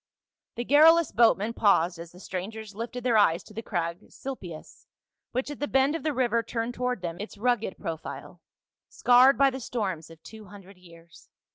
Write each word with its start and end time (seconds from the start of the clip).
The 0.55 0.63
garrulous 0.63 1.11
boatman 1.11 1.53
paused 1.53 1.99
as 1.99 2.11
the 2.11 2.19
strangers 2.19 2.73
lifted 2.73 3.03
their 3.03 3.19
eyes 3.19 3.43
to 3.43 3.53
the 3.53 3.61
crag 3.61 4.09
Silpius, 4.09 4.87
which 5.31 5.51
at 5.51 5.59
the 5.59 5.67
bend 5.67 5.93
of 5.95 6.01
the 6.01 6.11
river 6.11 6.41
turned 6.41 6.73
toward 6.73 7.03
them 7.03 7.17
its 7.19 7.37
rugged 7.37 7.77
profile, 7.77 8.41
scarred 8.89 9.37
by 9.37 9.51
the 9.51 9.59
storms 9.59 10.09
of 10.09 10.23
two 10.23 10.45
hundred 10.45 10.79
years. 10.79 11.29